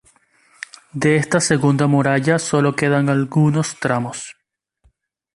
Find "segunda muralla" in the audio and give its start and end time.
1.39-2.39